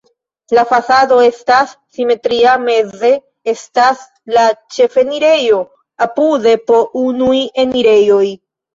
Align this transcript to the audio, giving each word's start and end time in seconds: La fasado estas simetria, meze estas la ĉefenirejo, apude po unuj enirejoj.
La 0.57 0.61
fasado 0.69 1.19
estas 1.25 1.73
simetria, 1.97 2.55
meze 2.71 3.13
estas 3.55 4.03
la 4.39 4.49
ĉefenirejo, 4.79 5.63
apude 6.11 6.59
po 6.69 6.85
unuj 7.07 7.41
enirejoj. 7.69 8.29